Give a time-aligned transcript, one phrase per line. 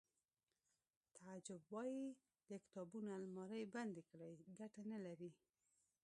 [1.17, 2.01] تعجب وایی
[2.49, 5.31] د کتابونو المارۍ بندې کړئ ګټه نلري